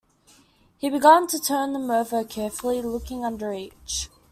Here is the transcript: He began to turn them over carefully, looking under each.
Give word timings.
He 0.79 0.89
began 0.89 1.27
to 1.27 1.37
turn 1.37 1.73
them 1.73 1.91
over 1.91 2.23
carefully, 2.23 2.81
looking 2.81 3.23
under 3.23 3.53
each. 3.53 4.09